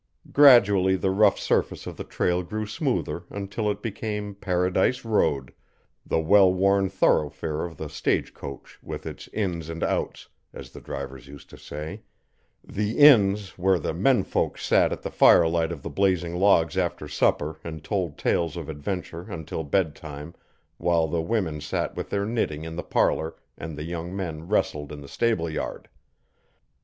Gradually 0.31 0.95
the 0.95 1.11
rough 1.11 1.37
surface 1.37 1.85
of 1.85 1.95
the 1.95 2.03
trail 2.03 2.41
grew 2.41 2.65
smoother 2.65 3.25
until 3.29 3.69
it 3.69 3.83
became 3.83 4.33
Paradise 4.33 5.05
Road 5.05 5.53
the 6.03 6.19
well 6.19 6.51
worn 6.51 6.89
thoroughfare 6.89 7.63
of 7.63 7.77
the 7.77 7.87
stagecoach 7.87 8.79
with 8.81 9.05
its 9.05 9.27
'inns 9.27 9.69
and 9.69 9.83
outs', 9.83 10.27
as 10.55 10.71
the 10.71 10.81
drivers 10.81 11.27
used 11.27 11.51
to 11.51 11.57
say 11.59 12.01
the 12.63 12.97
inns 12.97 13.59
where 13.59 13.77
the 13.77 13.93
'men 13.93 14.23
folks' 14.23 14.65
sat 14.65 14.91
in 14.91 14.97
the 15.03 15.11
firelight 15.11 15.71
of 15.71 15.83
the 15.83 15.87
blazing 15.91 16.33
logs 16.39 16.79
after 16.79 17.07
supper 17.07 17.59
and 17.63 17.83
told 17.83 18.17
tales 18.17 18.57
of 18.57 18.69
adventure 18.69 19.27
until 19.29 19.63
bedtime, 19.63 20.33
while 20.77 21.07
the 21.07 21.21
women 21.21 21.61
sat 21.61 21.95
with 21.95 22.09
their 22.09 22.25
knitting 22.25 22.63
in 22.63 22.75
the 22.75 22.81
parlour, 22.81 23.35
and 23.55 23.77
the 23.77 23.83
young 23.83 24.15
men 24.15 24.47
wrestled 24.47 24.91
in 24.91 25.01
the 25.01 25.07
stableyard. 25.07 25.87